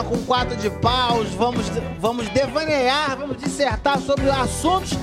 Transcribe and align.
semana 0.00 0.04
com 0.04 0.18
quatro 0.24 0.56
de 0.56 0.70
paus, 0.70 1.28
vamos, 1.34 1.66
vamos 1.98 2.28
devanear, 2.30 3.16
vamos 3.18 3.36
dissertar 3.38 3.98
sobre 3.98 4.30
assuntos 4.30 4.96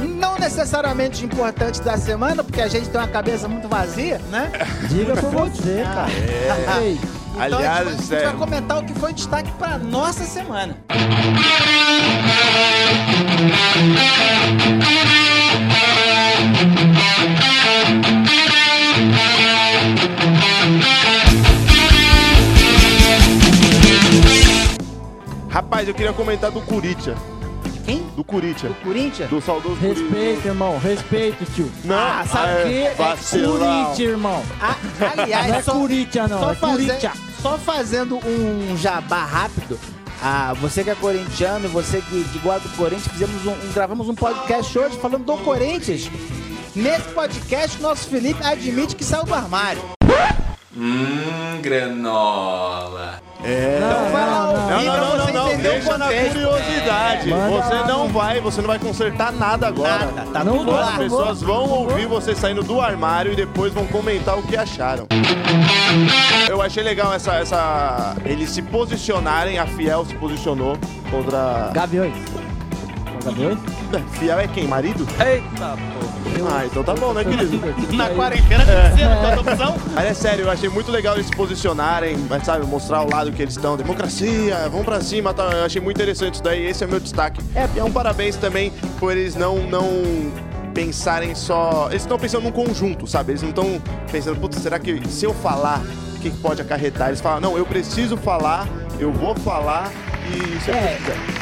não 0.00 0.36
necessariamente 0.38 1.24
importantes 1.24 1.80
da 1.80 1.96
semana, 1.96 2.42
porque 2.42 2.60
a 2.62 2.68
gente 2.68 2.88
tem 2.88 3.00
uma 3.00 3.06
cabeça 3.08 3.46
muito 3.48 3.68
vazia, 3.68 4.18
né? 4.30 4.50
Diga 4.88 5.14
por 5.16 5.30
você, 5.30 5.82
cara. 5.84 6.10
Ei, 6.82 6.98
Então 7.32 7.42
Aliás, 7.42 7.86
a 7.86 7.90
gente, 7.90 7.94
vai- 7.94 7.94
a 7.94 7.96
gente 7.96 8.14
é- 8.14 8.24
vai 8.24 8.36
comentar 8.36 8.78
o 8.78 8.84
que 8.84 8.94
foi 8.94 9.12
destaque 9.12 9.50
pra 9.52 9.76
nossa 9.78 10.24
semana. 10.24 10.76
Rapaz, 25.80 25.88
eu 25.88 25.94
queria 25.94 26.12
comentar 26.12 26.50
do 26.50 26.60
Corinthians. 26.60 27.18
Quem? 27.86 28.02
Do 28.14 28.22
Corinthians. 28.22 28.70
O 28.72 28.84
Corinthians? 28.84 29.30
Do 29.30 29.40
saudoso 29.40 29.76
Corinthians. 29.76 30.10
respeito, 30.12 30.46
irmão. 30.48 30.78
Respeito, 30.78 31.44
tio. 31.54 31.72
Não, 31.84 31.96
Ah, 31.96 32.24
sabe 32.30 32.52
é, 32.52 32.60
o 32.64 32.68
quê? 32.68 32.74
É 32.74 32.94
vacilão. 32.94 33.58
Corinthians, 33.58 33.98
irmão. 34.10 34.42
Ah, 34.60 34.76
aliás, 35.16 35.46
Não 35.48 35.54
é 35.54 35.62
só, 35.62 35.72
Corinthians, 35.72 36.30
não. 36.30 36.38
só, 36.38 36.50
É 36.52 36.54
faze- 36.54 36.86
Corinthians. 36.86 37.12
só 37.40 37.56
fazendo 37.58 38.16
um 38.18 38.76
jabá 38.76 39.24
rápido. 39.24 39.78
Ah, 40.22 40.52
você 40.60 40.84
que 40.84 40.90
é 40.90 40.94
corintiano, 40.94 41.66
você 41.70 42.02
que, 42.02 42.24
que 42.24 42.38
gosta 42.40 42.68
do 42.68 42.76
Corinthians, 42.76 43.08
fizemos 43.08 43.46
um, 43.46 43.52
um- 43.52 43.72
gravamos 43.72 44.06
um 44.06 44.14
podcast 44.14 44.78
hoje 44.78 44.98
falando 44.98 45.24
do 45.24 45.38
Corinthians. 45.38 46.10
Nesse 46.76 47.08
podcast, 47.08 47.80
nosso 47.80 48.06
Felipe 48.06 48.44
admite 48.44 48.94
que 48.94 49.02
saiu 49.02 49.24
do 49.24 49.32
armário. 49.34 49.80
Hum, 50.76 51.58
granola. 51.62 53.22
É. 53.42 53.79
Deixa 55.60 55.98
na 55.98 56.04
contexto. 56.06 56.32
curiosidade. 56.32 57.28
Manda 57.30 57.48
Você 57.50 57.74
lá, 57.74 57.86
não 57.86 58.08
vai, 58.08 58.40
você 58.40 58.60
não 58.60 58.68
vai 58.68 58.78
consertar 58.78 59.32
nada 59.32 59.68
agora. 59.68 60.06
Nada, 60.06 60.30
tá 60.32 60.44
Não 60.44 60.58
tudo 60.58 60.70
lá. 60.72 60.90
As 60.90 60.96
pessoas 60.96 61.42
vão 61.42 61.68
ouvir 61.68 62.06
você 62.06 62.34
saindo 62.34 62.62
do 62.62 62.80
armário 62.80 63.32
e 63.32 63.36
depois 63.36 63.72
vão 63.72 63.86
comentar 63.86 64.38
o 64.38 64.42
que 64.42 64.56
acharam. 64.56 65.06
Eu 66.48 66.60
achei 66.62 66.82
legal 66.82 67.12
essa, 67.12 67.34
essa. 67.34 68.16
Eles 68.24 68.50
se 68.50 68.62
posicionarem, 68.62 69.58
a 69.58 69.66
Fiel 69.66 70.04
se 70.04 70.14
posicionou 70.14 70.76
contra. 71.10 71.70
Gaviões. 71.72 72.14
Gaviões? 73.24 73.58
Fiel 74.12 74.38
é 74.38 74.48
quem? 74.48 74.66
Marido? 74.66 75.06
Eita, 75.24 75.76
pô. 75.76 76.09
Ah, 76.50 76.64
então 76.66 76.82
tá 76.82 76.94
bom, 76.94 77.12
né, 77.12 77.24
querido? 77.24 77.60
Na 77.96 78.10
quarentena 78.10 78.64
não 78.64 78.96
tem 78.96 79.38
opção. 79.38 79.76
Mas 79.94 80.04
é 80.06 80.14
sério, 80.14 80.44
eu 80.44 80.50
achei 80.50 80.68
muito 80.68 80.90
legal 80.90 81.14
eles 81.14 81.26
se 81.26 81.32
posicionarem, 81.32 82.16
mas 82.28 82.44
sabe, 82.44 82.66
mostrar 82.66 83.02
o 83.02 83.10
lado 83.10 83.32
que 83.32 83.42
eles 83.42 83.54
estão. 83.54 83.76
Democracia, 83.76 84.68
vamos 84.70 84.84
pra 84.84 85.00
cima, 85.00 85.32
tá? 85.32 85.44
eu 85.44 85.64
achei 85.64 85.80
muito 85.80 85.96
interessante 85.96 86.34
isso 86.34 86.42
daí, 86.42 86.66
esse 86.66 86.84
é 86.84 86.86
meu 86.86 87.00
destaque. 87.00 87.40
É, 87.54 87.68
é 87.78 87.84
um 87.84 87.92
parabéns 87.92 88.36
também 88.36 88.72
por 88.98 89.12
eles 89.12 89.34
não, 89.34 89.58
não 89.66 90.30
pensarem 90.74 91.34
só. 91.34 91.88
Eles 91.90 92.02
estão 92.02 92.18
pensando 92.18 92.44
num 92.44 92.52
conjunto, 92.52 93.06
sabe? 93.06 93.32
Eles 93.32 93.42
não 93.42 93.50
estão 93.50 93.80
pensando, 94.10 94.38
putz, 94.40 94.58
será 94.58 94.78
que 94.78 95.06
se 95.08 95.24
eu 95.24 95.34
falar, 95.34 95.82
o 96.16 96.20
que 96.20 96.30
pode 96.30 96.60
acarretar? 96.60 97.08
Eles 97.08 97.20
falam, 97.20 97.40
não, 97.40 97.58
eu 97.58 97.66
preciso 97.66 98.16
falar, 98.16 98.68
eu 98.98 99.12
vou 99.12 99.34
falar 99.36 99.90
e 100.28 100.60
se 100.60 100.70
eu 100.70 100.74
É. 100.74 101.39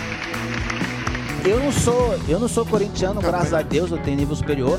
Eu 1.49 1.61
não 1.61 1.73
sou, 1.73 2.15
eu 2.29 2.39
não 2.39 2.47
sou 2.47 2.67
corintiano, 2.67 3.23
graças 3.23 3.55
a 3.55 3.63
Deus, 3.63 3.91
eu 3.91 3.97
tenho 3.97 4.19
nível 4.19 4.37
superior. 4.37 4.79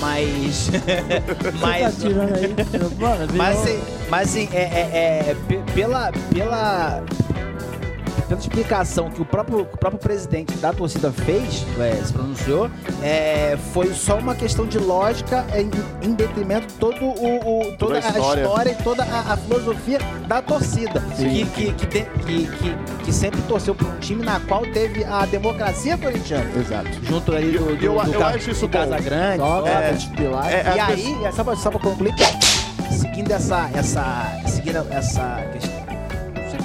Mas. 0.00 0.68
Você 0.70 0.78
tá 0.80 1.52
mas. 1.60 1.96
tirando 1.98 2.34
aí. 2.34 2.54
Mano, 2.98 3.32
Mas 3.34 3.58
assim, 3.60 3.80
mas 4.10 4.28
assim, 4.28 4.48
é, 4.52 4.58
é- 4.62 5.30
é, 5.30 5.36
pe- 5.46 5.60
pela, 5.74 6.10
pela, 6.34 7.02
pela 8.28 8.40
explicação 8.40 9.10
que 9.10 9.22
o 9.22 9.24
próprio, 9.24 9.60
o 9.62 9.64
próprio 9.78 9.98
presidente 10.00 10.52
da 10.58 10.72
torcida 10.72 11.10
fez, 11.10 11.64
é, 11.78 11.92
se 12.04 12.12
pronunciou, 12.12 12.70
é, 13.02 13.56
foi 13.72 13.92
só 13.94 14.18
uma 14.18 14.34
questão 14.34 14.66
de 14.66 14.78
lógica 14.78 15.46
em, 15.54 15.70
em 16.06 16.12
detrimento 16.14 16.72
todo 16.74 17.02
o, 17.04 17.70
o- 17.70 17.76
toda 17.78 17.94
a 17.94 17.96
a 17.96 18.08
história. 18.08 18.42
história, 18.42 18.70
e 18.72 18.82
toda 18.82 19.02
a, 19.04 19.32
a 19.32 19.36
filosofia 19.36 19.98
da 20.26 20.42
torcida. 20.42 21.00
Que, 21.16 21.44
que, 21.46 21.72
que, 21.72 21.86
que, 21.86 22.46
que, 22.46 22.76
que 23.04 23.12
sempre 23.12 23.40
torceu 23.42 23.74
por 23.74 23.86
um 23.88 23.98
time 23.98 24.24
na 24.24 24.38
qual 24.40 24.62
teve 24.66 25.04
a 25.04 25.24
democracia 25.26 25.96
corintiana. 25.96 26.50
Exato. 26.58 26.88
Junto 27.02 27.32
ali 27.34 27.52
do, 27.52 27.58
Eu- 27.70 27.76
do, 27.76 27.84
eu- 27.84 28.04
do, 28.04 28.12
eu 28.14 28.26
acho 28.26 28.50
isso 28.50 28.66
do 28.66 28.68
bom. 28.68 28.78
Casa 28.78 28.98
Grande. 29.00 29.42
É, 29.42 29.90
é, 29.90 30.16
pilar. 30.16 30.52
É, 30.52 30.74
e 30.76 30.80
aí, 30.80 31.16
só 31.34 31.42
pra, 31.44 31.56
só 31.56 31.70
pra 31.70 31.80
concluir, 31.80 32.14
seguindo 32.90 33.30
essa, 33.32 33.70
essa, 33.74 34.40
seguindo 34.46 34.86
essa 34.90 35.42
questão, 35.52 35.87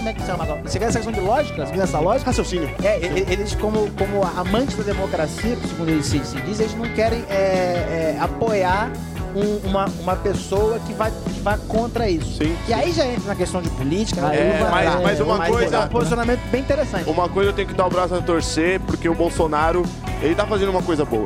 como 0.03 0.09
é 0.09 0.13
que 0.13 0.25
chama 0.25 0.43
agora, 0.43 0.61
seguindo 0.65 0.89
essa 0.89 0.99
questão 0.99 1.13
de 1.13 1.19
lógica, 1.21 1.65
seguindo 1.65 1.81
essa 1.83 1.99
lógica, 1.99 2.29
Raciocínio. 2.31 2.69
é, 2.83 2.97
eles 3.31 3.55
como, 3.55 3.89
como 3.91 4.21
amantes 4.37 4.75
da 4.75 4.83
democracia, 4.83 5.57
segundo 5.65 5.89
eles 5.89 6.05
se, 6.05 6.19
se 6.25 6.35
diz, 6.41 6.59
eles 6.59 6.75
não 6.75 6.83
querem 6.89 7.23
é, 7.29 8.15
é, 8.15 8.17
apoiar 8.19 8.91
um- 9.33 9.65
uma, 9.69 9.85
uma 10.01 10.15
pessoa 10.17 10.77
que 10.85 10.91
vai, 10.93 11.09
que 11.33 11.39
vai 11.39 11.57
contra 11.69 12.09
isso. 12.09 12.37
Sim, 12.43 12.53
E 12.67 12.73
aí 12.73 12.91
já 12.91 13.05
entra 13.05 13.29
na 13.29 13.35
questão 13.35 13.61
de 13.61 13.69
política? 13.69 14.19
É, 14.33 14.59
vai- 14.59 14.85
mas, 14.85 15.01
mas 15.03 15.19
uma 15.21 15.37
mas 15.37 15.49
coisa. 15.49 15.75
é 15.77 15.79
um 15.79 15.87
posicionamento 15.87 16.41
bem 16.51 16.59
interessante. 16.61 17.09
Uma 17.09 17.29
coisa 17.29 17.49
eu 17.51 17.53
tenho 17.53 17.67
que 17.69 17.73
dar 17.73 17.87
o 17.87 17.89
braço 17.89 18.13
a 18.13 18.21
torcer, 18.21 18.81
porque 18.81 19.07
o 19.07 19.15
Bolsonaro, 19.15 19.83
ele 20.21 20.35
tá 20.35 20.45
fazendo 20.45 20.69
uma 20.69 20.83
coisa 20.83 21.05
boa. 21.05 21.25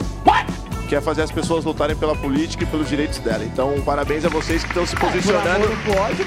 Que 0.87 0.95
é 0.95 1.01
fazer 1.01 1.21
as 1.23 1.31
pessoas 1.31 1.65
lutarem 1.65 1.95
pela 1.97 2.15
política 2.15 2.63
e 2.63 2.67
pelos 2.67 2.87
direitos 2.87 3.19
dela. 3.19 3.43
Então, 3.43 3.73
parabéns 3.85 4.23
a 4.23 4.29
vocês 4.29 4.63
que 4.63 4.69
estão 4.69 4.85
se 4.85 4.95
posicionando. 4.95 5.67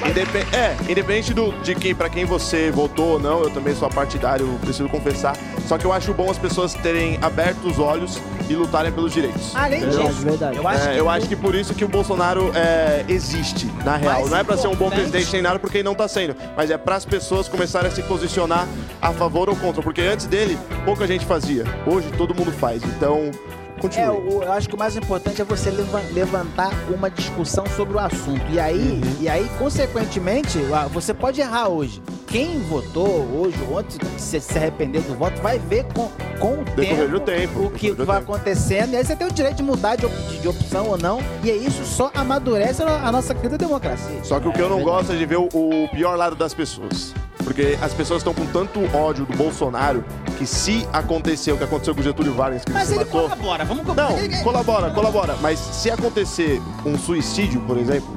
Indepe- 0.08 0.46
é, 0.54 0.76
independente 0.90 1.32
do, 1.32 1.50
de 1.62 1.74
quem, 1.74 1.94
pra 1.94 2.10
quem 2.10 2.24
você 2.26 2.70
votou 2.70 3.12
ou 3.12 3.18
não, 3.18 3.42
eu 3.42 3.50
também 3.50 3.74
sou 3.74 3.88
partidário, 3.88 4.46
preciso 4.60 4.88
confessar. 4.88 5.34
Só 5.66 5.78
que 5.78 5.84
eu 5.86 5.92
acho 5.92 6.12
bom 6.12 6.30
as 6.30 6.36
pessoas 6.38 6.74
terem 6.74 7.18
aberto 7.22 7.64
os 7.68 7.78
olhos 7.78 8.18
e 8.50 8.54
lutarem 8.54 8.92
pelos 8.92 9.12
direitos. 9.12 9.54
Além 9.56 9.82
entendeu? 9.82 10.08
disso, 10.08 10.20
Verdade. 10.22 10.56
eu 10.58 10.68
acho 10.68 10.88
É, 10.88 10.92
que 10.92 11.00
eu 11.00 11.08
acho 11.08 11.28
que 11.28 11.36
por 11.36 11.54
isso 11.54 11.72
que 11.74 11.84
o 11.84 11.88
Bolsonaro 11.88 12.50
é, 12.54 13.04
existe, 13.08 13.66
na 13.84 13.96
real. 13.96 14.14
Mais 14.20 14.30
Não 14.30 14.38
é 14.38 14.44
pra 14.44 14.56
ser 14.58 14.68
um 14.68 14.74
bom 14.74 14.90
presidente 14.90 15.32
nem 15.32 15.40
nada, 15.42 15.58
porque 15.58 15.78
ele 15.78 15.84
não 15.84 15.94
tá 15.94 16.06
sendo. 16.08 16.36
Mas 16.56 16.70
é 16.70 16.76
para 16.76 16.96
as 16.96 17.04
pessoas 17.06 17.48
começarem 17.48 17.90
a 17.90 17.94
se 17.94 18.02
posicionar 18.02 18.66
a 19.00 19.12
favor 19.12 19.48
ou 19.48 19.56
contra. 19.56 19.80
Porque 19.82 20.00
antes 20.02 20.26
dele, 20.26 20.58
pouca 20.84 21.06
gente 21.06 21.24
fazia. 21.24 21.64
Hoje 21.86 22.10
todo 22.18 22.34
mundo 22.34 22.52
faz. 22.52 22.82
Então, 22.82 23.30
continue. 23.80 24.04
É, 24.06 24.10
o- 24.10 24.42
eu 24.42 24.52
acho 24.52 24.68
que 24.68 24.74
o 24.74 24.78
mais 24.78 24.96
importante 24.96 25.40
é 25.40 25.44
você 25.44 25.70
leva- 25.70 26.02
levantar 26.12 26.70
uma 26.88 27.10
discussão 27.10 27.64
sobre 27.76 27.96
o 27.96 27.98
assunto. 27.98 28.42
E 28.50 28.60
aí, 28.60 29.00
Uhum. 29.02 29.16
e 29.22 29.28
aí 29.28 29.48
consequentemente, 29.58 30.58
você 30.92 31.12
pode 31.12 31.40
errar 31.40 31.68
hoje. 31.68 32.00
Quem 32.26 32.60
votou 32.60 33.08
hoje, 33.08 33.56
ontem, 33.72 33.98
se, 34.16 34.40
se 34.40 34.56
arrepender 34.56 35.02
do 35.02 35.14
voto, 35.16 35.40
vai 35.42 35.58
ver 35.58 35.84
com, 35.92 36.08
com 36.38 36.60
o 36.60 36.64
tempo, 36.76 37.20
tempo, 37.20 37.60
o 37.64 37.70
que 37.72 37.90
vai 37.90 38.18
tempo. 38.20 38.32
acontecendo. 38.32 38.92
E 38.92 38.96
aí 38.96 39.04
você 39.04 39.16
tem 39.16 39.26
o 39.26 39.32
direito 39.32 39.56
de 39.56 39.62
mudar 39.64 39.96
de, 39.96 40.06
op- 40.06 40.38
de- 40.40 40.46
opção 40.46 40.86
ou 40.90 40.96
não. 40.96 41.20
E 41.42 41.50
aí 41.50 41.66
isso 41.66 41.84
só 41.84 42.08
amadurece 42.14 42.82
a 42.84 43.10
nossa 43.10 43.34
querida 43.34 43.58
democracia. 43.58 44.22
Só 44.22 44.38
que 44.38 44.46
o 44.46 44.52
que 44.52 44.60
eu 44.60 44.68
não 44.68 44.80
gosto 44.82 45.12
é 45.12 45.16
de 45.16 45.26
ver 45.26 45.38
o, 45.38 45.48
o 45.52 45.88
pior 45.88 46.16
lado 46.16 46.36
das 46.36 46.54
pessoas. 46.54 47.12
Porque 47.50 47.76
as 47.82 47.92
pessoas 47.92 48.20
estão 48.20 48.32
com 48.32 48.46
tanto 48.46 48.78
ódio 48.96 49.26
do 49.26 49.36
Bolsonaro 49.36 50.04
que 50.38 50.46
se 50.46 50.86
acontecer 50.92 51.50
o 51.50 51.58
que 51.58 51.64
aconteceu 51.64 51.92
com 51.96 52.00
o 52.00 52.04
Getúlio 52.04 52.32
Vargas, 52.32 52.64
que 52.64 52.70
Mas 52.70 52.86
se 52.86 52.94
ele 52.94 53.04
matou... 53.04 53.22
colabora, 53.22 53.64
vamos 53.64 53.84
Não, 53.96 54.16
ele- 54.16 54.36
colabora, 54.44 54.90
colabora. 54.92 55.36
Mas 55.42 55.58
se 55.58 55.90
acontecer 55.90 56.62
um 56.86 56.96
suicídio, 56.96 57.60
por 57.62 57.76
exemplo, 57.76 58.08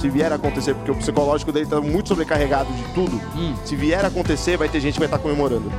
se 0.00 0.08
vier 0.10 0.32
a 0.32 0.34
acontecer, 0.34 0.74
porque 0.74 0.90
o 0.90 0.96
psicológico 0.96 1.52
dele 1.52 1.66
tá 1.66 1.80
muito 1.80 2.08
sobrecarregado 2.08 2.72
de 2.72 2.82
tudo, 2.92 3.20
Hum. 3.36 3.54
se 3.64 3.76
vier 3.76 4.04
a 4.04 4.08
acontecer, 4.08 4.56
vai 4.56 4.68
ter 4.68 4.80
gente 4.80 4.94
que 4.94 4.98
vai 4.98 5.06
estar 5.06 5.18
comemorando. 5.20 5.70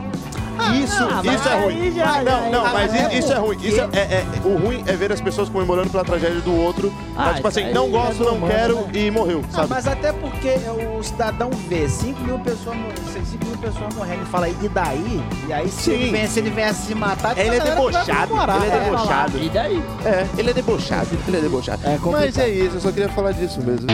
Isso, 0.72 1.04
ah, 1.04 1.22
isso 1.34 1.50
é 1.50 1.64
ruim. 1.64 1.92
já- 1.92 2.24
não, 2.24 2.52
não, 2.52 2.64
já- 2.64 2.74
mas 2.74 2.94
é 2.94 3.14
i- 3.16 3.20
isso 3.20 3.34
é 3.34 3.38
ruim. 3.38 3.58
Isso 3.62 3.82
é, 3.82 3.88
é- 3.94 4.00
é- 4.00 4.26
o 4.48 4.58
ruim 4.58 4.84
é 4.86 4.94
ver 4.94 5.12
as 5.12 5.22
pessoas 5.22 5.50
comemorando 5.50 5.90
pela 5.90 6.04
tragédia 6.04 6.42
do 6.42 6.56
outro. 6.56 6.94
Ah, 7.16 7.26
mas, 7.28 7.36
tipo 7.38 7.50
isso 7.50 7.60
assim, 7.60 7.74
não 7.74 7.90
gosto, 7.90 8.24
não 8.24 8.36
humano, 8.36 8.54
quero 8.54 8.76
né? 8.82 8.90
e 8.94 9.12
morreu, 9.12 9.44
Ah, 9.50 9.56
sabe? 9.58 9.68
mas 9.70 9.88
até 9.88 10.12
porque 10.14 10.56
o 10.98 11.04
cidadão 11.04 11.50
vê 11.70 11.88
5 11.88 12.22
mil 12.24 12.40
pessoas, 12.40 12.76
mor- 12.76 12.94
5 13.14 13.46
mil 13.46 13.58
pessoas 13.58 13.94
morrendo 13.96 14.24
e 14.24 14.26
fala, 14.26 14.50
e 14.50 14.70
daí? 14.70 15.24
E 15.48 15.54
aí, 15.54 15.70
se, 15.70 15.82
Sim. 15.84 15.92
ele, 15.92 16.12
vem, 16.12 16.28
se 16.28 16.40
ele 16.40 16.50
vier 16.50 16.74
se 16.74 16.96
matar, 16.96 17.38
Ele 17.38 17.56
é 17.56 17.60
debochado, 17.60 18.34
ele 18.34 18.72
é 18.72 18.76
É. 18.76 18.80
debochado. 18.84 19.38
E 19.40 19.50
daí? 19.50 19.84
É, 20.06 20.28
ele 20.38 20.50
é 20.50 20.54
debochado, 20.54 21.08
ele 21.28 21.38
é 21.38 21.42
debochado. 21.42 21.82
É 21.86 21.98
mas 22.12 22.38
é 22.38 22.50
isso, 22.50 22.76
eu 22.78 22.82
só 22.82 22.92
queria 22.92 23.10
falar 23.10 23.32
disso 23.32 23.60
mesmo. 23.62 23.88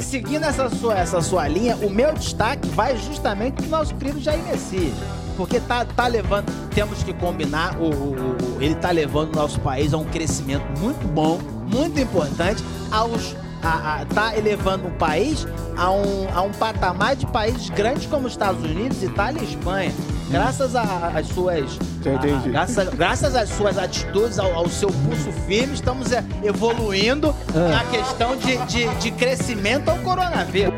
Seguindo 0.00 0.44
essa 0.44 0.68
sua, 0.70 0.94
essa 0.98 1.20
sua 1.20 1.48
linha, 1.48 1.76
o 1.76 1.90
meu 1.90 2.12
destaque 2.12 2.68
vai 2.68 2.96
justamente 2.96 3.54
pro 3.54 3.66
nosso 3.68 3.94
querido 3.94 4.20
Jair 4.20 4.42
Messias. 4.44 4.94
Porque 5.36 5.58
tá, 5.60 5.84
tá 5.84 6.06
levando, 6.06 6.46
temos 6.70 7.02
que 7.02 7.12
combinar, 7.12 7.76
o, 7.78 7.84
o- 7.86 8.36
o- 8.58 8.62
ele 8.62 8.74
tá 8.76 8.90
levando 8.90 9.32
o 9.34 9.36
nosso 9.36 9.60
país 9.60 9.92
a 9.92 9.98
um 9.98 10.04
crescimento 10.04 10.64
muito 10.80 11.06
bom, 11.08 11.38
muito 11.66 11.98
importante, 12.00 12.62
aos, 12.90 13.34
a, 13.62 14.02
a- 14.02 14.04
tá 14.06 14.36
elevando 14.36 14.86
o 14.88 14.90
país 14.92 15.46
a 15.76 15.90
um, 15.90 16.28
a 16.32 16.42
um 16.42 16.52
patamar 16.52 17.16
de 17.16 17.26
países 17.26 17.68
grandes 17.70 18.06
como 18.06 18.26
os 18.26 18.32
Estados 18.34 18.62
Unidos, 18.62 19.02
Itália 19.02 19.40
e 19.42 19.44
Espanha. 19.44 19.92
Graças 20.30 20.74
às 20.74 21.26
suas. 21.28 21.78
A- 22.06 22.48
graças, 22.48 22.88
graças 22.94 23.34
às 23.36 23.48
suas 23.50 23.76
atitudes, 23.78 24.38
ao, 24.38 24.52
ao 24.54 24.68
seu 24.68 24.88
pulso 24.88 25.30
firme, 25.46 25.74
estamos 25.74 26.12
é, 26.12 26.24
evoluindo 26.42 27.34
Ah. 27.54 27.68
na 27.68 27.84
questão 27.90 28.36
de, 28.36 28.56
de, 28.66 28.88
de 28.96 29.10
crescimento 29.10 29.88
ao 29.90 29.98
coronavírus. 29.98 30.74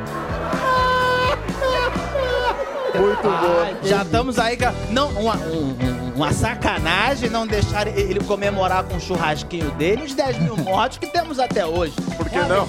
Muito 2.98 3.22
boa. 3.22 3.68
Já 3.84 4.02
estamos 4.02 4.38
aí 4.38 4.56
com. 4.56 4.72
Não, 4.92 5.08
uma, 5.10 5.36
um- 5.36 5.76
um- 5.82 6.12
uma 6.16 6.32
sacanagem 6.32 7.28
não 7.30 7.46
deixar 7.46 7.86
ele 7.86 8.20
comemorar 8.20 8.84
com 8.84 8.96
o 8.96 9.00
churrasquinho 9.00 9.70
dele 9.72 10.02
os 10.04 10.14
10 10.14 10.38
mil 10.38 10.56
mortos 10.56 10.98
que 10.98 11.06
temos 11.06 11.38
até 11.38 11.66
hoje. 11.66 11.92
Por 12.16 12.28
que 12.28 12.36
É 12.36 12.44
não? 12.44 12.66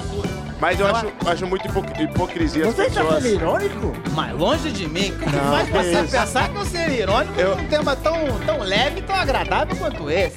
Mas 0.60 0.80
eu 0.80 0.88
Não, 0.88 0.96
acho, 0.96 1.08
acho 1.28 1.46
muito 1.46 1.68
hipo- 1.68 1.86
hipocrisia 2.02 2.68
as 2.68 2.74
Você 2.74 2.86
está 2.88 3.02
pessoas. 3.04 3.22
sendo 3.24 3.36
irônico? 3.36 3.94
Mas 4.16 4.34
longe 4.36 4.72
de 4.72 4.88
mim, 4.90 5.12
o 5.12 5.20
que 5.20 5.26
Não, 5.36 5.52
faz 5.52 5.68
que 5.68 5.72
você 5.72 5.92
isso. 6.02 6.12
pensar 6.12 6.50
que 6.50 6.56
eu 6.58 6.66
seria 6.66 7.00
irônico 7.04 7.40
Eu- 7.40 7.56
num 7.58 7.68
tema 7.68 7.96
tão, 7.96 8.16
tão 8.44 8.60
leve 8.62 8.98
e 9.00 9.04
tão 9.04 9.16
agradável 9.16 9.76
quanto 9.76 10.10
esse? 10.10 10.36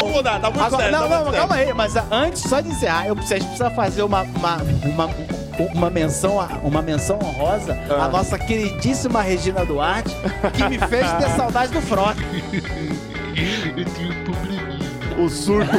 Vamos 0.00 0.16
mudar, 0.16 0.40
tá 0.40 0.50
muito 0.50 0.64
Agora, 0.64 0.82
sério. 0.82 0.98
não, 0.98 1.08
tá 1.08 1.14
não, 1.16 1.24
muito 1.26 1.36
calma 1.36 1.54
aí, 1.54 1.72
mas 1.72 1.96
ah, 1.96 2.04
antes 2.10 2.42
só 2.42 2.60
de 2.60 2.70
encerrar, 2.70 3.06
eu 3.06 3.14
preciso, 3.14 3.34
a 3.34 3.38
gente 3.38 3.48
precisa 3.48 3.70
fazer 3.70 4.02
uma, 4.02 4.22
uma, 4.22 4.56
uma, 4.84 5.08
uma 5.74 5.90
menção, 5.90 6.36
uma 6.62 6.82
menção 6.82 7.18
honrosa 7.22 7.78
Ah. 7.90 8.04
à 8.04 8.08
nossa 8.08 8.38
queridíssima 8.38 9.20
Regina 9.22 9.64
Duarte, 9.64 10.14
que 10.54 10.68
me 10.68 10.78
fez 10.78 11.10
ter 11.12 11.28
saudade 11.36 11.72
do 11.72 11.80
Frota. 11.80 12.16
O 15.18 15.28
surto. 15.28 15.70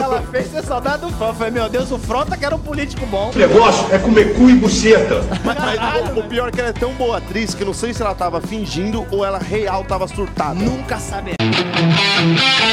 Ela 0.00 0.22
fez 0.22 0.48
ter 0.48 0.62
saudade 0.62 1.02
do 1.02 1.10
Frota. 1.10 1.32
Eu 1.32 1.34
Falei, 1.34 1.52
meu 1.52 1.68
Deus, 1.68 1.90
o 1.90 1.98
Frota 1.98 2.36
que 2.36 2.44
era 2.44 2.54
um 2.54 2.58
político 2.60 3.04
bom. 3.06 3.30
O 3.34 3.38
negócio 3.38 3.92
é 3.92 3.98
comer 3.98 4.34
cu 4.36 4.48
e 4.48 4.54
buceta. 4.54 5.22
Mas, 5.44 5.58
mas 5.58 6.16
o, 6.16 6.20
o 6.20 6.24
pior 6.24 6.48
é 6.48 6.52
que 6.52 6.60
ela 6.60 6.70
é 6.70 6.72
tão 6.72 6.92
boa 6.94 7.18
atriz 7.18 7.54
que 7.54 7.62
eu 7.62 7.66
não 7.66 7.74
sei 7.74 7.92
se 7.92 8.00
ela 8.02 8.14
tava 8.14 8.40
fingindo 8.40 9.04
ou 9.10 9.24
ela 9.24 9.38
real 9.38 9.84
tava 9.84 10.06
surtada. 10.06 10.54
Nunca 10.54 10.98
saberá. 10.98 11.36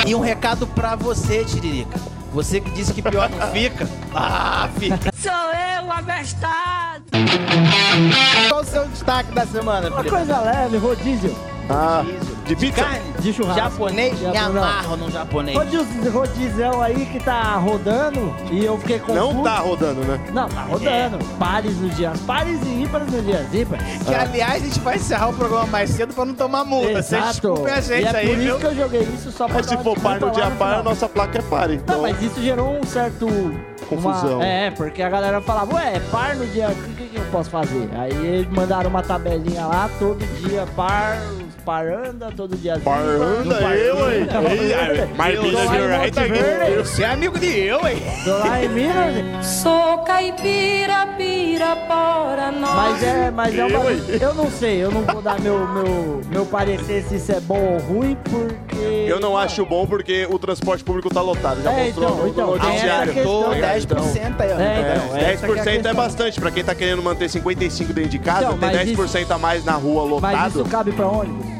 E 0.06 0.13
um 0.16 0.19
recado 0.19 0.68
pra 0.68 0.96
você, 0.96 1.44
Tiririca. 1.44 2.00
Você 2.36 2.60
que 2.60 2.70
disse 2.72 2.94
que 2.94 3.02
pior 3.02 3.30
não 3.30 3.48
fica. 3.52 3.88
Ah, 4.14 4.70
fica. 4.78 5.10
Sou 5.18 5.32
eu, 5.32 5.92
abestado! 5.92 7.04
Qual 8.50 8.62
o 8.62 8.64
seu 8.66 8.86
destaque 8.88 9.32
da 9.34 9.46
semana, 9.46 9.88
Uma 9.88 9.98
Felipe? 10.04 10.16
coisa 10.16 10.40
leve, 10.42 10.78
rodízio. 10.78 11.36
Ah, 11.70 12.04
de 12.04 12.35
De 12.45 12.56
pizza? 12.56 12.83
carne? 12.83 13.12
De 13.19 13.33
churrasco. 13.33 13.59
Japonês? 13.59 14.19
Me 14.19 14.38
amarro 14.38 14.97
no 14.97 15.09
japonês. 15.09 15.57
Rodízio, 15.57 16.12
rodizão 16.12 16.81
aí 16.81 17.06
que 17.07 17.19
tá 17.19 17.56
rodando 17.56 18.36
e 18.51 18.63
eu 18.63 18.77
fiquei 18.77 19.00
confuso. 19.00 19.33
Não 19.33 19.44
tá 19.44 19.57
rodando, 19.59 20.01
né? 20.01 20.19
Não, 20.31 20.47
tá 20.47 20.62
rodando. 20.62 21.18
Pares 21.39 21.75
nos 21.80 21.95
dias 21.95 22.19
pares 22.21 22.59
e 22.63 22.83
ímpares 22.83 23.12
nos 23.12 23.25
dias 23.25 23.53
ímpares. 23.53 23.83
Que, 24.06 24.13
aliás, 24.13 24.62
a 24.62 24.65
gente 24.65 24.80
vai 24.80 24.95
encerrar 24.97 25.30
o 25.30 25.33
programa 25.33 25.65
mais 25.68 25.89
cedo 25.89 26.13
pra 26.13 26.24
não 26.25 26.36
tomar 26.36 26.63
multa. 26.63 27.01
Vocês 27.01 27.12
Exato. 27.13 27.27
desculpem 27.31 27.74
a 27.74 27.80
e 27.80 27.81
gente 27.81 28.15
é 28.15 28.18
aí, 28.18 28.27
por 28.27 28.36
viu? 28.38 28.50
isso 28.51 28.59
que 28.59 28.65
eu 28.65 28.75
joguei 28.75 29.01
isso 29.01 29.31
só 29.31 29.45
pra 29.45 29.56
Mas 29.56 29.65
dar 29.65 29.69
se 29.69 29.75
uma 29.75 29.83
for 29.83 30.00
par 30.00 30.12
no 30.19 30.19
desculpa 30.19 30.39
lá 30.39 30.45
dia 30.48 30.56
par, 30.57 30.68
a 30.68 30.69
final. 30.77 30.83
nossa 30.83 31.09
placa 31.09 31.39
é 31.39 31.41
par, 31.41 31.71
então. 31.71 31.95
Não, 31.95 32.01
mas 32.03 32.21
isso 32.21 32.41
gerou 32.41 32.77
um 32.80 32.83
certo... 32.86 33.27
Confusão. 33.89 34.36
uma- 34.38 34.45
É, 34.45 34.71
porque 34.71 35.01
a 35.03 35.09
galera 35.09 35.41
falava, 35.41 35.75
ué, 35.75 36.00
par 36.12 36.36
no 36.36 36.45
dia, 36.48 36.69
o 36.69 36.75
que, 36.95 37.07
que 37.07 37.18
eu 37.18 37.25
posso 37.31 37.50
fazer? 37.51 37.88
Aí 37.98 38.12
eles 38.12 38.50
mandaram 38.51 38.89
uma 38.89 39.03
tabelinha 39.03 39.65
lá, 39.68 39.89
todo 40.00 40.25
dia 40.41 40.65
par, 40.75 41.19
os 41.65 41.71
par 41.71 41.88
anda, 41.88 42.31
todo 42.35 42.56
dia 42.56 42.79
Par 42.83 43.00
anda 43.01 43.59
eu, 43.75 44.12
hein? 44.12 44.27
Mas 45.17 45.39
Monte 45.39 46.19
aqui. 46.19 46.29
Verde. 46.29 46.77
Você 46.77 47.03
é 47.03 47.07
amigo 47.07 47.39
de 47.39 47.59
eu, 47.59 47.88
hein? 47.88 47.97
Tô 48.23 48.31
lá 48.38 48.63
em 48.63 48.69
Minas, 48.69 49.45
Sou 49.45 49.97
caipira, 50.00 51.07
pira, 51.17 51.75
bora, 51.88 52.51
nós. 52.51 52.75
mas 52.75 53.03
é, 53.03 53.31
mas 53.31 53.57
é 53.57 53.65
uma... 53.65 53.91
Eu, 53.91 54.33
não 54.35 54.50
sei, 54.51 54.83
eu 54.83 54.91
não 54.91 55.01
vou 55.01 55.21
dar 55.21 55.39
meu, 55.39 55.67
meu, 55.67 56.21
meu 56.29 56.45
parecer 56.45 57.03
se 57.03 57.15
isso 57.15 57.31
é 57.31 57.39
bom 57.39 57.59
ou 57.59 57.79
ruim, 57.79 58.15
porque... 58.23 59.06
Eu 59.07 59.19
não 59.19 59.38
acho 59.38 59.65
bom 59.65 59.85
porque 59.88 60.27
o 60.29 60.38
transporte 60.38 60.83
público 60.83 61.09
tá 61.13 61.21
lotado. 61.21 61.62
Já 61.63 61.71
É, 61.71 61.85
mostrou 61.85 62.09
então, 62.09 62.17
no, 62.17 62.27
então, 62.29 62.47
no 62.47 62.59
tem 62.59 62.67
noticiário. 62.69 63.03
essa 63.03 63.13
questão. 63.13 63.44
Tô 63.44 63.53
Então, 63.53 64.06
10% 64.06 64.41
aí, 64.41 64.51
ó. 64.51 64.59
É, 64.59 64.63
É, 64.65 65.33
então, 65.33 65.56
é 65.56 65.65
10% 65.75 65.85
é, 65.85 65.94
bastante. 65.94 66.39
Pra 66.39 66.51
quem 66.51 66.63
tá 66.63 66.75
querendo 66.75 67.01
manter 67.01 67.29
55 67.29 67.94
dentro 67.94 68.09
de 68.12 68.19
casa, 68.19 68.45
Então, 68.47 68.57
tem 68.57 68.69
mas 68.75 68.89
10% 68.89 69.31
a 69.31 69.38
mais 69.38 69.63
na 69.65 69.73
rua 69.73 70.01
Mas 70.03 70.12
lotado. 70.12 70.50
isso 70.50 70.65
cabe 70.69 70.91
pra 70.91 71.07
ônibus? 71.07 71.55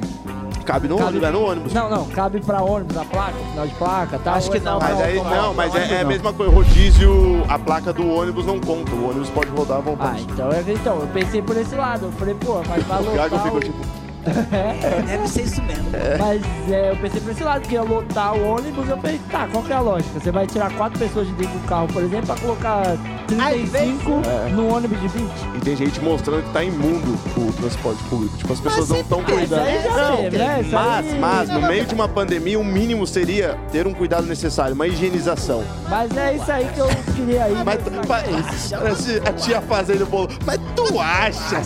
Cabe 0.66 0.88
no 0.88 0.98
cabe- 0.98 1.10
ônibus, 1.10 1.28
é 1.28 1.32
no 1.32 1.42
ônibus. 1.46 1.74
Não, 1.74 1.90
não, 1.90 2.06
cabe 2.06 2.40
pra 2.42 2.62
ônibus 2.64 2.98
a 2.98 3.06
placa, 3.06 3.34
final 3.52 3.68
de 3.68 3.76
placa, 3.76 4.20
tá? 4.20 4.34
Acho 4.34 4.50
que 4.52 4.58
é 4.58 4.60
não, 4.62 4.80
Mas 4.80 5.00
aí, 5.02 5.16
não, 5.24 5.54
mas 5.54 5.76
é, 5.76 5.94
é 5.96 6.02
a 6.02 6.06
mesma 6.06 6.34
coisa. 6.34 6.52
Rodízio, 6.54 7.44
a 7.48 7.60
placa 7.60 7.94
do 7.94 8.08
ônibus 8.10 8.46
não 8.46 8.60
conta. 8.60 8.92
O 8.92 9.10
ônibus 9.10 9.30
pode 9.30 9.50
rodar 9.52 9.78
à 9.78 9.80
Ah, 9.80 9.84
vontade. 9.84 10.26
então, 10.30 10.52
é- 10.52 10.64
então, 10.68 11.00
eu 11.00 11.08
pensei 11.08 11.42
por 11.42 11.56
esse 11.56 11.76
lado. 11.76 12.06
Eu 12.08 12.12
falei, 12.14 12.34
pô, 12.36 12.62
mas 12.68 12.84
vai 12.84 13.00
o 13.02 13.06
lotar. 13.06 13.30
Thiago 13.30 13.40
ficou 13.60 13.60
o- 13.60 14.05
tipo. 14.32 15.08
Deve 15.08 15.28
ser 15.28 15.42
isso 15.44 15.62
mesmo. 15.62 15.86
Mas 16.20 16.42
é, 16.72 16.92
eu 16.92 16.96
pensei 16.98 17.22
por 17.22 17.32
esse 17.32 17.44
lado, 17.44 17.62
que 17.68 17.74
ia 17.76 17.82
lotar 17.84 18.36
o 18.36 18.56
ônibus. 18.56 18.88
Eu 18.90 18.98
pensei, 18.98 19.20
tá, 19.32 19.48
qual 19.52 19.64
que 19.64 19.72
é 19.72 19.76
a 19.76 19.80
lógica? 19.82 20.20
Você 20.20 20.32
vai 20.32 20.46
tirar 20.48 20.72
quatro 20.74 21.00
pessoas 21.00 21.28
de 21.28 21.34
dentro 21.34 21.58
do 21.58 21.68
carro, 21.68 21.88
por 21.88 22.04
exemplo, 22.04 22.26
pra 22.28 22.36
colocar 22.36 22.84
35 23.28 24.12
É. 24.26 24.50
no 24.52 24.74
ônibus 24.74 25.00
de 25.02 25.08
20. 25.08 25.30
E 25.56 25.60
tem 25.62 25.76
gente 25.76 26.00
mostrando 26.02 26.44
que 26.44 26.52
tá 26.52 26.64
imundo 26.64 27.18
o 27.38 27.52
transporte 27.54 28.04
público. 28.06 28.36
Tipo, 28.38 28.54
as 28.54 28.60
pessoas 28.60 28.90
não 28.90 29.00
estão 29.02 29.24
cuidando. 29.24 29.66
já 29.84 30.10
Não, 30.10 30.18
teve, 30.18 30.38
né? 30.38 30.66
Mas, 30.72 31.14
mas, 31.20 31.50
no 31.50 31.62
meio 31.62 31.86
de 31.86 31.94
uma 31.94 32.08
pandemia, 32.08 32.60
o 32.60 32.64
mínimo 32.64 33.06
seria 33.08 33.58
ter 33.72 33.88
um 33.88 33.94
cuidado 33.94 34.26
necessário, 34.28 34.74
uma 34.76 34.88
higienização. 34.88 35.64
Mas 35.90 36.16
é 36.18 36.36
isso 36.36 36.52
aí 36.52 36.68
que 36.74 36.80
eu 36.80 36.88
queria 37.16 37.44
aí. 37.46 37.54
Mas 37.64 37.80
mas- 38.08 39.28
a 39.28 39.34
tia 39.34 39.62
fazendo 39.62 40.06
bolo. 40.06 40.30
Mas 40.46 40.60
tu 40.76 41.00
acha 41.00 41.62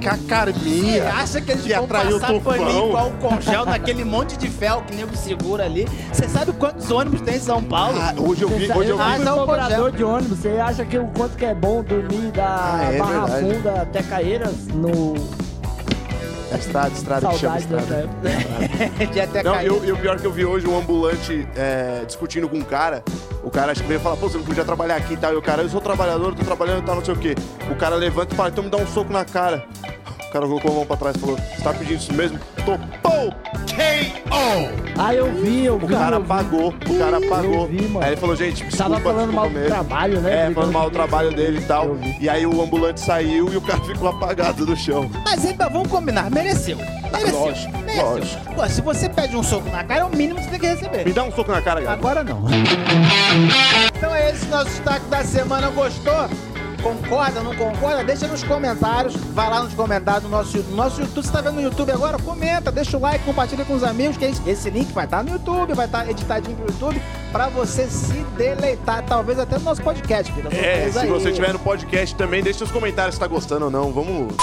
que 0.00 0.08
a 0.08 0.16
Você 0.16 0.26
Carminha 0.26 1.12
acha 1.14 1.40
que 1.40 1.50
eles 1.52 1.62
que 1.64 1.68
vão 2.02 2.16
atraiu 2.16 2.16
o 2.36 2.40
passar 2.40 2.58
paninho 2.58 2.88
igual 2.88 3.08
o 3.08 3.12
congel 3.18 3.64
naquele 3.64 4.04
monte 4.04 4.36
de 4.36 4.48
fel 4.48 4.82
que 4.82 4.94
nego 4.94 5.16
segura 5.16 5.64
ali? 5.64 5.86
Você 6.12 6.28
sabe 6.28 6.52
quantos 6.52 6.90
ônibus 6.90 7.20
tem 7.20 7.36
em 7.36 7.40
São 7.40 7.62
Paulo? 7.62 7.98
Ah, 8.00 8.14
hoje 8.18 8.42
eu 8.42 8.48
vi, 8.48 8.70
hoje 8.72 8.90
eu 8.90 8.96
vi. 8.96 9.02
Ah, 9.02 9.14
fui 9.16 9.24
não, 9.24 9.38
cobrador 9.38 9.92
de 9.92 10.04
ônibus, 10.04 10.38
você 10.38 10.48
acha 10.60 10.84
que 10.84 10.98
o 10.98 11.06
quanto 11.08 11.36
que 11.36 11.44
é 11.44 11.54
bom 11.54 11.82
dormir 11.82 12.30
da 12.32 12.46
Ah, 12.46 12.88
é 12.92 12.98
Barra 12.98 13.26
verdade. 13.26 13.54
Funda 13.54 13.82
até 13.82 14.02
Caeiras 14.02 14.66
no 14.68 15.14
É 16.52 16.56
estrada, 16.56 16.88
estrada 16.94 17.28
que 17.28 17.38
chama 17.38 17.58
Saudade 17.60 17.84
estrada. 17.84 19.06
de 19.12 19.20
até 19.20 19.42
Não, 19.42 19.52
cair. 19.54 19.66
e 19.66 19.70
o- 19.70 19.84
e 19.84 19.92
o 19.92 19.96
pior 19.96 20.18
que 20.20 20.24
eu 20.26 20.32
vi 20.32 20.44
hoje, 20.44 20.68
um 20.68 20.78
ambulante 20.78 21.46
é, 21.56 22.04
discutindo 22.06 22.48
com 22.48 22.56
um 22.58 22.62
cara. 22.62 23.02
O 23.42 23.50
cara 23.50 23.72
acho 23.72 23.82
que 23.82 23.88
veio 23.88 24.00
falar, 24.00 24.16
pô, 24.16 24.28
você 24.28 24.38
não 24.38 24.44
podia 24.44 24.64
trabalhar 24.64 24.96
aqui 24.96 25.14
e 25.14 25.16
tal. 25.16 25.32
E 25.32 25.36
o 25.36 25.42
cara, 25.42 25.62
eu 25.62 25.68
sou 25.68 25.80
trabalhador, 25.80 26.28
eu 26.28 26.34
tô 26.34 26.44
trabalhando 26.44 26.78
e 26.82 26.82
tal, 26.86 26.94
não 26.96 27.04
sei 27.04 27.12
o 27.14 27.16
quê. 27.18 27.34
O 27.70 27.74
cara 27.74 27.94
levanta 27.96 28.32
e 28.32 28.36
fala, 28.36 28.48
então 28.50 28.62
me 28.64 28.70
dá 28.70 28.78
um 28.78 28.86
soco 28.86 29.12
na 29.12 29.24
cara. 29.24 29.64
O 30.34 30.36
cara 30.36 30.48
colocou 30.48 30.72
a 30.72 30.74
mão 30.74 30.84
pra 30.84 30.96
trás 30.96 31.14
e 31.14 31.20
falou, 31.20 31.36
você 31.36 31.62
tá 31.62 31.72
pedindo 31.72 31.96
isso 31.96 32.12
mesmo? 32.12 32.40
Topou! 32.66 33.32
K.O. 33.68 34.68
Ah, 34.98 35.14
eu 35.14 35.32
vi, 35.32 35.64
eu 35.64 35.78
vi. 35.78 35.84
O 35.84 35.88
cara 35.88 36.18
vi. 36.18 36.24
apagou, 36.24 36.74
o 36.90 36.98
cara 36.98 37.18
apagou. 37.18 37.68
vi, 37.68 37.82
mano. 37.82 38.04
Aí 38.04 38.10
ele 38.14 38.16
falou, 38.20 38.34
gente, 38.34 38.64
desculpa, 38.64 38.76
Tava 38.76 39.00
falando 39.00 39.32
mal 39.32 39.48
do 39.48 39.64
trabalho, 39.64 40.20
né? 40.20 40.46
É, 40.46 40.50
falando 40.50 40.72
mal 40.72 40.90
do 40.90 40.92
trabalho 40.92 41.30
dele 41.30 41.58
e 41.58 41.62
tal. 41.62 41.96
E 42.20 42.28
aí 42.28 42.44
o 42.44 42.60
ambulante 42.60 42.98
saiu 43.00 43.52
e 43.52 43.56
o 43.56 43.60
cara 43.60 43.78
ficou 43.86 44.08
apagado 44.08 44.66
no 44.66 44.76
chão. 44.76 45.08
Mas 45.24 45.44
ainda 45.46 45.68
vamos 45.68 45.86
combinar, 45.86 46.28
mereceu. 46.32 46.78
Mereceu. 47.12 47.38
Lógico, 47.38 47.78
mereceu. 47.78 48.04
lógico. 48.04 48.54
Pô, 48.56 48.68
se 48.68 48.80
você 48.80 49.08
pede 49.08 49.36
um 49.36 49.42
soco 49.44 49.70
na 49.70 49.84
cara, 49.84 50.00
é 50.00 50.04
o 50.04 50.10
mínimo 50.10 50.40
que 50.40 50.46
você 50.46 50.50
tem 50.50 50.58
que 50.58 50.66
receber. 50.66 51.04
Me 51.04 51.12
dá 51.12 51.22
um 51.22 51.30
soco 51.30 51.52
na 51.52 51.62
cara, 51.62 51.80
cara. 51.80 51.92
Agora 51.92 52.24
não. 52.24 52.42
Então 53.96 54.12
é 54.12 54.32
esse 54.32 54.46
nosso 54.46 54.66
destaque 54.66 55.06
da 55.06 55.22
semana. 55.22 55.70
Gostou? 55.70 56.28
Concorda, 56.84 57.42
não 57.42 57.56
concorda? 57.56 58.04
Deixa 58.04 58.26
nos 58.26 58.42
comentários. 58.42 59.16
Vai 59.32 59.48
lá 59.48 59.62
nos 59.62 59.72
comentários 59.72 60.24
do 60.24 60.28
nosso, 60.28 60.58
nosso 60.74 61.00
YouTube. 61.00 61.22
Você 61.22 61.28
está 61.28 61.40
vendo 61.40 61.54
no 61.54 61.62
YouTube 61.62 61.90
agora? 61.90 62.18
Comenta, 62.18 62.70
deixa 62.70 62.98
o 62.98 63.00
like, 63.00 63.24
compartilha 63.24 63.64
com 63.64 63.72
os 63.72 63.82
amigos. 63.82 64.18
Que 64.18 64.26
é 64.26 64.30
esse 64.52 64.68
link 64.68 64.92
vai 64.92 65.06
estar 65.06 65.16
tá 65.16 65.22
no 65.22 65.30
YouTube, 65.30 65.72
vai 65.72 65.86
estar 65.86 66.04
tá 66.04 66.10
editadinho 66.10 66.58
no 66.58 66.66
YouTube 66.66 67.00
para 67.32 67.48
você 67.48 67.86
se 67.86 68.12
deleitar, 68.36 69.02
talvez 69.06 69.38
até 69.38 69.56
no 69.56 69.64
nosso 69.64 69.82
podcast, 69.82 70.30
Pira. 70.30 70.54
É, 70.54 70.90
se 70.92 70.98
aí. 70.98 71.08
você 71.08 71.30
estiver 71.30 71.54
no 71.54 71.58
podcast 71.58 72.14
também, 72.16 72.42
deixa 72.42 72.60
nos 72.60 72.70
comentários 72.70 73.14
se 73.14 73.20
tá 73.20 73.26
gostando 73.26 73.64
ou 73.64 73.70
não. 73.70 73.90
Vamos. 73.90 74.34